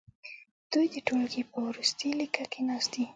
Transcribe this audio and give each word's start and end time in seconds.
دوی 0.71 0.85
د 0.95 0.97
ټوولګي 1.07 1.41
په 1.51 1.57
وروستي 1.67 2.09
لیکه 2.19 2.43
کې 2.51 2.61
ناست 2.69 2.89
دي. 2.93 3.05